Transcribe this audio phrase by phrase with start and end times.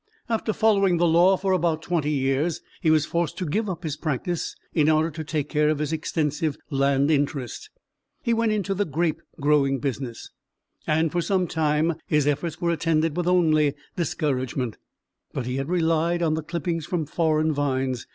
[0.29, 3.95] After following the law for about twenty years he was forced to give up his
[3.95, 7.69] practice in order to take care of his extensive land interest.
[8.23, 10.31] He went into the grape growing business,
[10.87, 14.79] and for some time his efforts were attended with only discouragement,
[15.33, 18.07] but he had relied on the clippings from foreign vines.